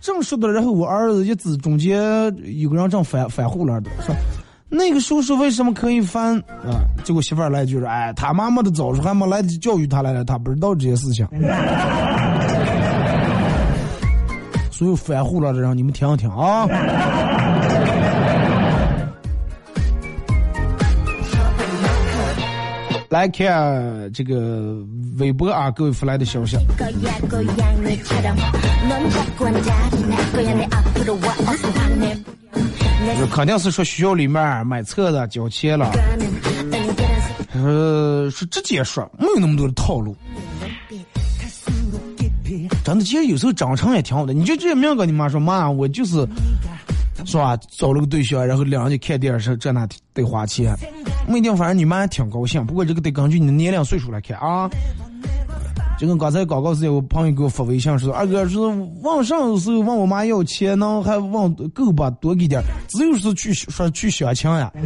[0.00, 1.96] 正说的，然后我儿子一直中间
[2.60, 4.12] 有个人正翻翻护栏的，说
[4.70, 6.84] 那个叔叔为什么可以翻啊？
[7.02, 11.26] 结果媳妇儿来一句说：“哎，他妈妈的早说，还没来得及教育他来了，他不知道这些事情。
[14.70, 16.66] ”所有翻护了的人，你们听一听啊！
[23.08, 24.76] 来看这个
[25.18, 26.58] 微博啊，各位发来的消息。
[33.30, 35.90] 肯定是说学校里面买册子交钱了，
[37.54, 40.16] 呃，是直接说，没有那么多的套路。
[42.84, 44.32] 真的，其实有时候长成也挺好的。
[44.32, 46.26] 你就直接明跟你妈说，妈，我就是。
[47.26, 47.58] 是吧？
[47.76, 50.74] 找了个对象，然后两人就看电视，这那得花钱。
[51.26, 52.64] 没定，反正你妈还挺高兴。
[52.64, 54.70] 不过这个得根据你的年龄岁数来看啊。
[55.98, 58.56] 就跟刚才广告时间，我朋友给我发微信说：“二哥是
[59.02, 62.08] 往上的时候问我妈要钱，然后还往够吧？
[62.20, 62.62] 多给点。
[62.88, 64.72] 只有是去说去相亲呀。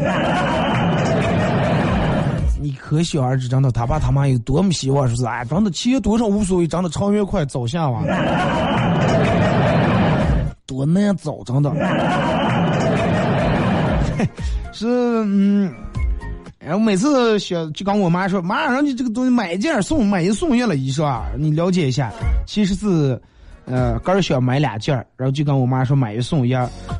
[2.62, 8.02] 你可想而知，真的，他爸他妈有多么希望说是哎，真的钱多少无所谓，真的长远快早下吧。
[10.64, 11.70] 多难找， 真的。
[14.72, 15.74] 是嗯，
[16.64, 22.12] 然后每次学就跟我妈说，妈让你这个东西买一件送买一送一了，一说啊，你了解一下，
[22.46, 23.20] 其实是，
[23.64, 26.54] 呃，个儿想买两件然后就跟我妈说买一送一，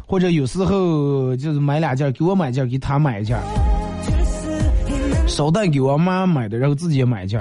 [0.07, 3.39] 或者有时候就是买两件给我买件，给他买一件，
[5.29, 7.41] 捎带给我妈买的，然后自己也买一件。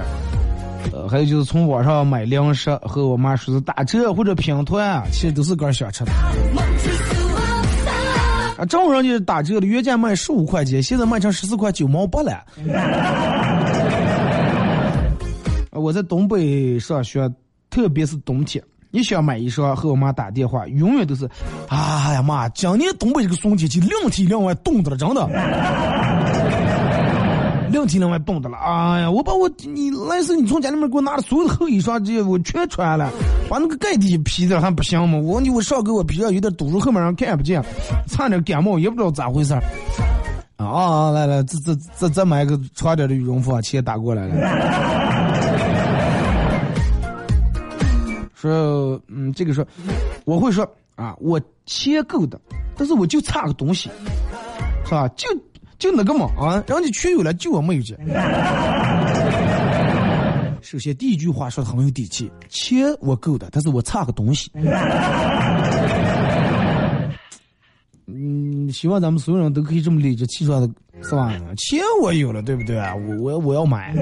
[0.92, 6.12] 呃，还有就是从网上买零食，和我妈说是打折或者拼团，其实都是个儿想吃的。
[8.58, 12.44] 啊，正好就是打折的，原价卖十五块钱，现在卖成十四块九毛八了。
[15.70, 17.28] 我在东北上学，
[17.70, 21.28] 特别是冬天，你想买衣裳，和我妈打电话，永远都是，
[21.68, 25.26] 哎呀妈，今年东北这个冬天气两体两外冻的了，真的。
[27.72, 29.10] 两天两晚冻的了，哎呀！
[29.10, 33.10] 我把我你来时你从家里面给我拿的所有的厚衣裳这些我全穿了，
[33.48, 35.18] 把那个盖底披着还不行吗？
[35.18, 37.60] 我你我上给我披上有点堵住后面人看不见，
[38.06, 39.54] 差点感冒也不知道咋回事。
[40.56, 41.10] 啊啊！
[41.10, 44.34] 来来，这这这再买个长点的羽绒服啊，钱打过来了。
[48.34, 49.66] 说嗯，这个说
[50.24, 50.64] 我会说
[50.94, 52.40] 啊，我钱够的，
[52.76, 53.90] 但是我就差个东西，
[54.84, 55.08] 是吧？
[55.16, 55.26] 就。
[55.82, 57.98] 就那个嘛啊，人家全有了，就我没有钱。
[60.62, 64.48] 首先第一句话说的很有底气，钱我够的，但是我差个东西。
[68.06, 70.70] 嗯，希望咱们所有人都可以这么理直气壮的，
[71.02, 71.32] 是吧？
[71.56, 72.94] 钱我有了，对不对啊？
[72.94, 73.92] 我我我要买。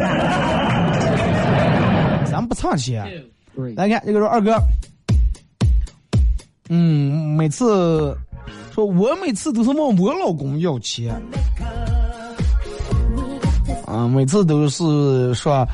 [2.31, 3.07] 咱不差钱。
[3.75, 4.55] 来看这个说二哥，
[6.69, 8.15] 嗯，每次。
[8.85, 11.15] 我每次都是问我老公要钱，
[13.87, 15.67] 啊，每次都是说，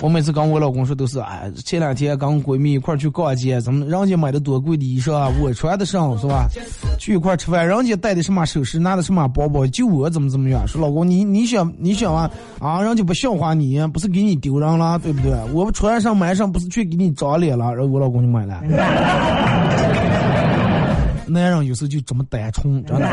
[0.00, 6.48] 我每次跟我老公说都是，哎，前两天跟闺蜜一块去逛街，怎么人家买的多贵的衣裳，我穿的上是吧？
[6.98, 10.66] 去一块吃饭，人家带的什么首饰，拿的什么包包，就我怎么怎么样？
[10.66, 15.32] 说老公，你你想你想啊啊，人家不笑话你，不是给你丢人了，对不对？
[15.52, 17.72] 我穿上买上，不是去给你长脸了？
[17.72, 18.60] 然后我老公就买了。
[21.28, 23.06] 男人有时候就这么单纯，真的。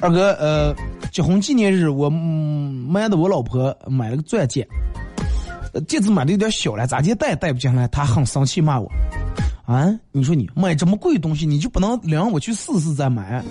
[0.00, 0.74] 二哥，呃，
[1.12, 4.66] 结婚纪念日，我买的我老婆买了个钻戒，
[5.86, 8.90] 戒指买的有点小了，咋地戴也戴不进来，她很生气骂我。
[9.72, 13.42] 啊，你说你买这么贵东西，你就不能领我去试试再买？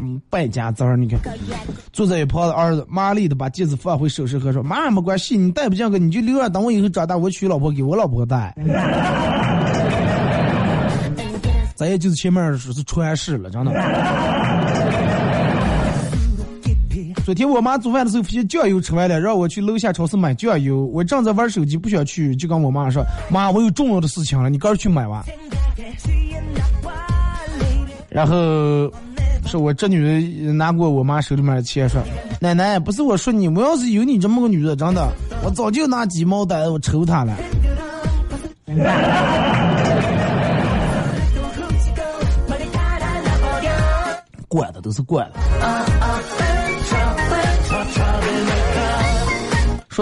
[0.00, 1.20] 嗯，败家子儿，你看，
[1.92, 8.54] 坐在一旁的儿子麻利的把戒指放回首饰盒说：“妈没关系，你戴不进去，你就留着，等我以后长大，我娶老婆给我老婆戴。
[11.76, 13.70] ”咱也就是前面说是传世了，真的。
[17.30, 20.84] 昨天我妈做饭的时候发现酱油吃完了，让我去楼下超市买酱油。
[20.86, 25.24] 我正在玩手机，不想去，就跟我妈说：“妈，我有重要的事情了，你赶紧去买吧。”
[28.10, 28.34] 然后
[29.46, 32.02] 说我这女的拿过我妈手里面的钱，说
[32.42, 35.08] ：“奶奶，不是我说你，我要是有你这么个女的，真的，
[35.44, 37.36] 我早就拿鸡毛掸子我抽她了。”
[44.48, 45.38] 惯的都是惯的。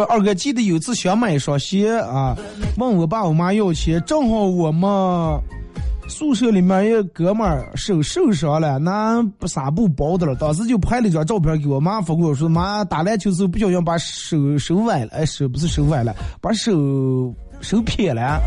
[0.05, 2.37] 二哥记得有次想买一双鞋啊，
[2.77, 4.89] 问我爸我妈要钱，正好我们
[6.09, 16.73] 宿舍里面一哥们儿手受伤了，拿纱布包的了，当时就拍了一张照片给我妈发过，说妈打篮球时候不小心把手手崴了，哎手不是手崴了，把手
[17.61, 18.41] 手撇了。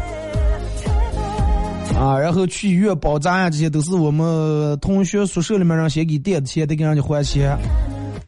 [2.00, 7.56] 啊，然后去医院包扎呀，这些都是我们同学宿舍里面人先给垫的钱，得给人家还钱。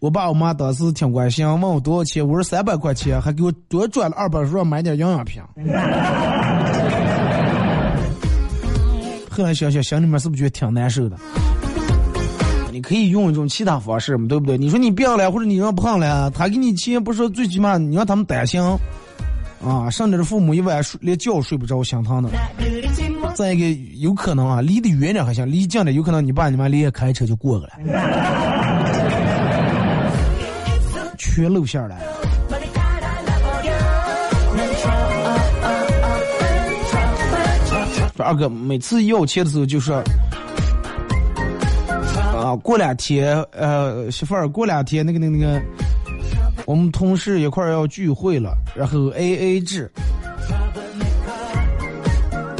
[0.03, 5.41] 我爸我妈当时挺关心，问我多少钱，我说三百块钱，还给我多转了二百，说买点营养品。
[9.31, 11.17] 后来想想，心里面是不是觉得挺难受的？
[12.69, 14.57] 你可以用一种其他方式嘛，对不对？
[14.57, 18.61] 你说你病了，或者你让胖了，他给你钱，不是说最起码你让他们担心
[19.65, 22.29] 啊，甚至是父母一晚睡连觉睡不着，心疼的。
[23.35, 27.71] 再一个，有可能啊，离得远点还行，离近点有可能你爸你妈连夜开车就过去了，
[31.33, 31.97] 全露馅了。
[38.15, 39.95] 说二哥每次要钱的时候就说，
[42.35, 45.59] 啊，过两天，呃，媳妇儿过两天那个那个那个，
[46.65, 49.91] 我们同事一块儿要聚会了，然后 A A 制。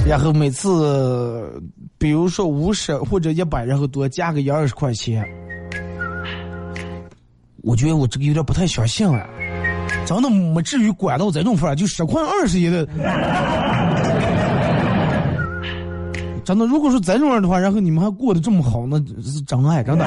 [0.08, 1.62] 然后每次，
[2.00, 5.24] 比如说五十或者一百，然后多加个一二十块钱，
[7.64, 9.26] 我觉得我这个有点不太相信啊，
[10.05, 12.86] 真的没至于管到这种份儿，就十块二十也得。
[16.43, 20.05] 真的，如果说咱这种样的话，然后你们还过得这么好，那是真爱，真的。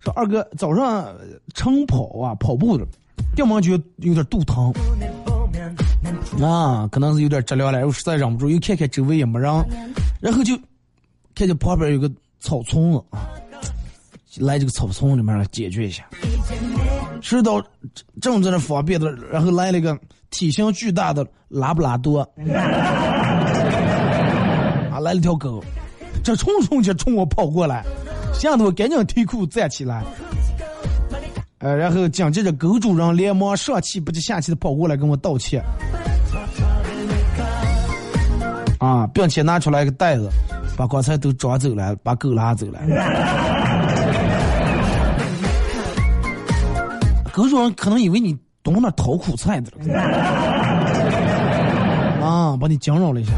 [0.00, 1.08] 说二哥早上
[1.54, 2.86] 晨跑啊，跑步的，
[3.34, 4.70] 掉毛就有点肚疼。
[6.42, 9.50] 啊，可能是有点着凉了，我实在忍不住，又看看周围也没人，
[10.20, 10.54] 然后就
[11.34, 12.10] 看见旁边有个
[12.40, 13.26] 草丛子啊，
[14.38, 16.04] 来这个草丛里面解决一下。
[17.20, 17.62] 知道
[18.20, 19.98] 正在那方便的，然后来了一个
[20.30, 22.20] 体型巨大的拉布拉多，
[24.92, 25.64] 啊，来了条狗，
[26.22, 27.84] 这冲冲就冲我跑过来，
[28.34, 30.04] 吓得我赶紧提裤站起来。
[31.58, 35.64] 呃，然后紧接着狗主人连忙上气不接下气的跑过来跟我道歉。
[38.78, 40.28] 啊，并且拿出来一个袋子，
[40.76, 42.78] 把刚才都装走了，把狗拉走了。
[47.36, 49.84] 狗主人可能以为你懂那讨苦菜的了，
[52.24, 53.32] 啊，把你惊扰了一下。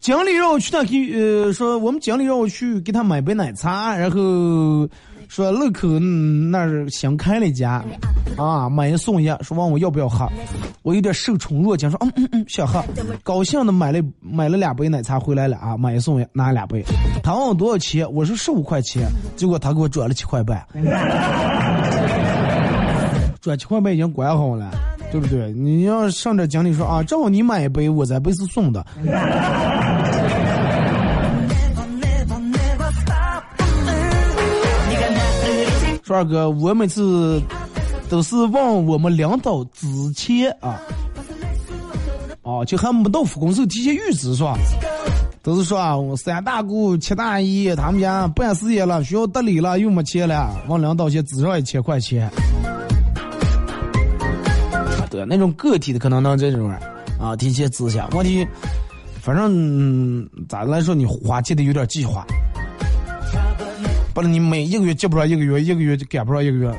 [0.00, 4.88] 经理让我去那给呃说，我们经理让我去给他买杯奶茶，然后。
[5.28, 7.82] 说路口那儿新开了一家，
[8.36, 10.28] 啊，买一送一，说问我要不要喝，
[10.82, 12.84] 我有点受宠若惊，说嗯嗯嗯想喝，
[13.22, 16.84] 高兴的买了买了两杯奶茶回来了啊，买一送一拿两杯，
[17.24, 20.62] 他问我多少钱，我说十五块钱，结果他给我转了七块半，
[23.42, 24.70] 转七块半已经管好了，
[25.10, 25.52] 对不对？
[25.52, 28.86] 你要上这经理说啊，正好你买一杯，我这杯是送的。
[36.08, 37.42] 二哥，我每次
[38.10, 40.78] 都是问我们领导之前啊，
[42.42, 44.54] 哦，就还没到复工时候提前预支是吧？
[45.42, 52.30] 都是说啊，我三大姑七大姨他们家办事业了，需要得理了，又没钱了，往领导先支上一千块钱。
[55.12, 56.70] 对，那种个体的可能能这种
[57.20, 58.48] 啊提前支下，问题
[59.20, 62.26] 反正咋来说，你花钱得有点计划，
[64.14, 66.74] 不然你每一个月接不上一个月，一个月就赶不上一个月，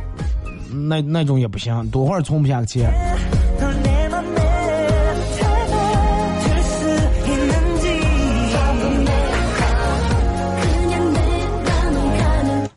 [0.88, 2.66] 那那种也不行，多会儿存不下个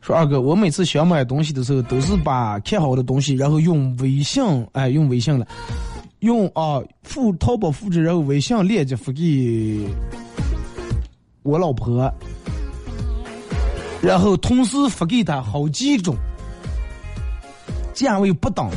[0.06, 4.40] 说二哥，我每次想买东西的时候，都是把看好的东西，然后用微信，
[4.70, 5.44] 哎，用微信了，
[6.20, 9.84] 用啊复淘宝复制，然后微信链接发给
[11.42, 12.08] 我老婆，
[14.00, 16.14] 然后同时发给她好几种
[17.92, 18.76] 价位不等的，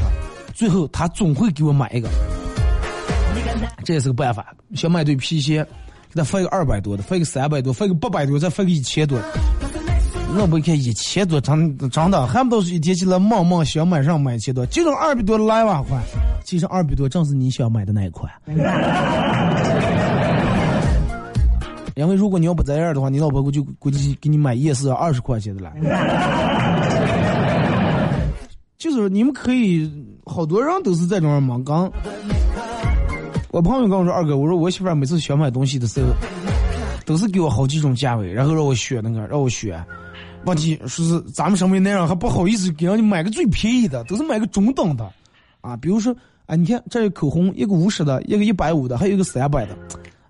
[0.55, 2.09] 最后她总会给我买一个，
[3.86, 4.51] 这也是个办法。
[4.73, 5.63] 想买对皮鞋，
[6.11, 9.19] 给她发个二百多的，发个三百多，发个八百多，再发个一千多。
[10.38, 15.99] 我不看一千多，真真的，还不都是一天起来忙忙想买上买一千多，就这二百多来万块，
[16.45, 18.32] 其实二百多正是你想买的那一款。
[21.95, 25.73] 因为如果你要不这样的话，你老婆估计估计给你买也是二十块钱的了。
[28.77, 29.91] 就是你们可以，
[30.25, 31.91] 好多人都是这种忙刚。
[33.51, 36.07] 我朋友跟我说，二哥，我说我媳妇每次想买东西的时候，
[37.05, 39.84] 都是给我好几种价位，然后让我选那个，让我选。
[40.46, 45.08] 问题是咱们身为男人还不好意思给人家买个最便宜的，都是买个中等的，
[45.62, 46.16] 啊，比如说，
[46.46, 49.78] 啊，你看这口红，一个五十的，一个一百五的，还有一个三百的，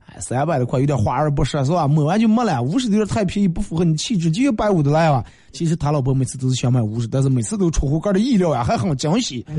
[0.07, 1.87] 哎，三百的块有点华而不实，是吧？
[1.87, 5.23] 抹完就没了，五十的有点太便宜，不符合你气质，就一百五的来吧。
[5.51, 9.45] 其实他老婆每次都是想买五十，但是每次都出乎哥的意料呀，还很惊喜。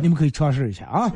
[0.00, 1.12] 你们可以尝试一下啊。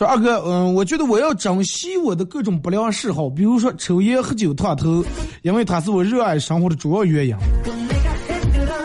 [0.00, 5.04] 说二哥，嗯，我觉得我要珍惜我的各种不良嗜好，比如说抽烟、喝酒、烫头，
[5.42, 7.34] 因为它是我热爱生活的主要原因。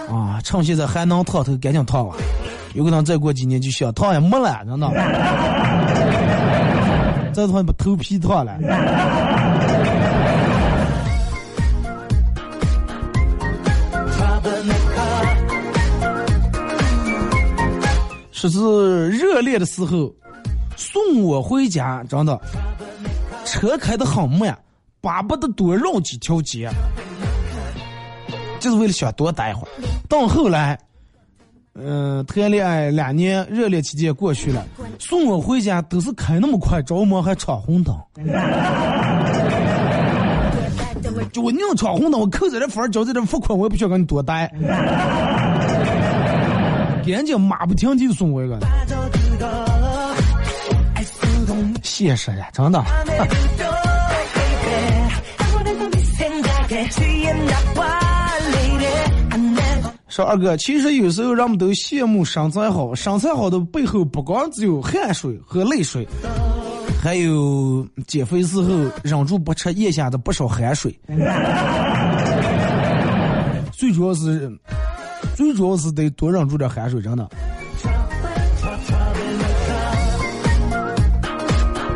[0.09, 2.17] 啊，趁现在还能烫头，赶紧烫吧，
[2.73, 4.91] 有可能再过几年就想烫也没了，真的。
[7.31, 8.57] 再烫把头皮烫了。
[18.33, 20.13] 说是热恋的时候。
[20.75, 22.39] 送我回家，真的，
[23.45, 24.57] 车开的很慢，
[25.01, 26.69] 巴不得多绕几条街，
[28.59, 29.69] 就是为了想多待一会儿。
[30.09, 30.77] 到后来，
[31.75, 34.65] 嗯，谈恋爱两年，热恋期间过去了，
[34.99, 37.95] 送我回家都是开那么快，着魔还闯红灯。
[41.31, 44.51] 就我宁闯红灯，我扣在这分，交在这罚款，我也不想跟你多待。
[47.05, 48.57] 赶紧马不停蹄送我一个。
[51.97, 52.83] 现实呀，真的。
[60.09, 66.05] 说二哥，其实有时候人们都羡慕身材好，身材好的背后不光只有汗水和泪水，
[67.01, 68.67] 还有减肥时候
[69.01, 70.93] 忍住不吃腋下的不少汗水。
[73.71, 74.51] 最主要是，
[75.33, 77.29] 最主要是得多忍住点汗水，真的。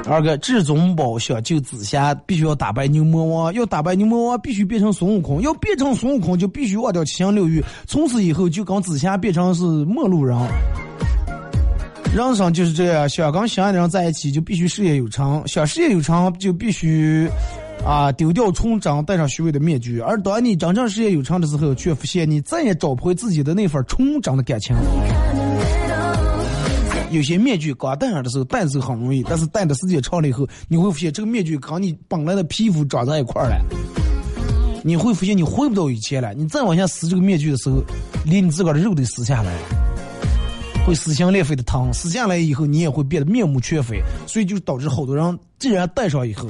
[0.10, 3.54] 二哥，至尊宝想救紫霞，必须要打败牛魔王。
[3.54, 5.40] 要打败牛魔王，必须变成孙悟空。
[5.44, 7.64] 要变成孙悟空，就必须忘掉七情六欲。
[7.86, 10.36] 从此以后，就跟紫霞变成是陌路人。
[12.16, 17.30] 人生就是这样，想跟心爱的人在一起，就必须事业有成；想事业有成，就必须
[17.86, 20.00] 啊丢掉纯真，戴上虚伪的面具。
[20.00, 24.76] 而当你真正事业有成的时候，却发现你再也找不回自己的那份纯真的感情。
[27.12, 33.60] 有些面具刚戴上的时候戴的时候很容易，但是戴的时间长了以后，你会发现这个面具跟你本来的皮肤长在一块儿了。
[34.84, 36.34] 你会发现你回不到以前了。
[36.34, 37.84] 你再往下撕这个面具的时候，
[38.24, 39.54] 连你自个儿的肉都撕下来，
[40.86, 41.92] 会撕心裂肺的疼。
[41.94, 44.02] 撕下来以后，你也会变得面目全非。
[44.26, 46.48] 所以就导致好多人既然戴上以后，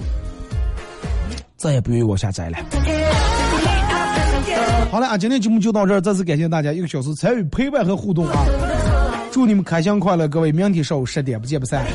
[1.57, 2.57] 再也不愿意往下摘了。
[4.91, 8.45] 好了啊，今天节目就到这儿，再次感谢大家一个小时参与陪伴和互动啊。
[9.31, 10.51] 祝你们开箱快乐，各位！
[10.51, 11.85] 明天上午十点不见不散。